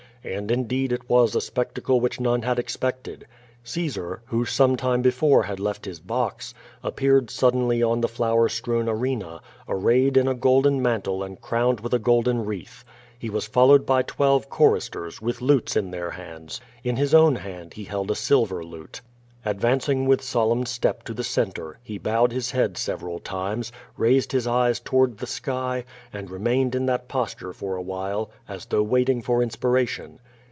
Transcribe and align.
And 0.23 0.51
indeed 0.51 0.91
it 0.91 1.09
was 1.09 1.33
a 1.33 1.41
spectacle 1.41 1.99
which 1.99 2.19
none 2.19 2.43
had 2.43 2.59
expected. 2.59 3.25
Caesar, 3.63 4.21
who 4.27 4.45
some 4.45 4.75
time 4.75 5.01
before 5.01 5.41
had 5.41 5.59
left 5.59 5.85
his 5.85 5.99
box, 5.99 6.53
a|>i)eared 6.83 7.31
suddenly 7.31 7.81
on 7.81 8.01
the 8.01 8.07
flower 8.07 8.47
strewn 8.47 8.87
arena, 8.87 9.41
arrayed 9.67 10.17
in 10.17 10.27
a 10.27 10.35
golden 10.35 10.79
mantle 10.79 11.23
and 11.23 11.41
crowned 11.41 11.79
with 11.79 11.95
a 11.95 11.99
golden 11.99 12.45
wreath. 12.45 12.85
lie 13.19 13.29
was 13.31 13.47
followed 13.47 13.89
])y 13.89 14.03
twelve 14.03 14.47
choristers, 14.47 15.23
with 15.23 15.41
lutes 15.41 15.75
in 15.75 15.89
their 15.89 16.11
hands. 16.11 16.61
In 16.83 16.97
his 16.97 17.15
own 17.15 17.37
hand 17.37 17.73
he 17.73 17.85
held 17.85 18.11
a 18.11 18.15
silver 18.15 18.63
lute. 18.63 19.01
Advancing 19.43 20.05
with 20.05 20.21
solemn 20.21 20.67
step 20.67 21.01
to 21.01 21.15
the 21.15 21.23
centre, 21.23 21.79
he 21.81 21.97
bowed 21.97 22.31
his 22.31 22.51
head 22.51 22.77
several 22.77 23.17
times, 23.17 23.71
raised 23.97 24.33
his 24.33 24.45
eyes 24.45 24.79
toward 24.79 25.17
the 25.17 25.25
sky, 25.25 25.83
and 26.13 26.29
reinained 26.29 26.75
in 26.75 26.85
that 26.85 27.07
posture 27.07 27.51
for 27.51 27.75
a 27.75 27.81
while, 27.81 28.29
as 28.47 28.67
though 28.67 28.83
waiting 28.83 29.19
for 29.19 29.41
inspiration. 29.41 30.19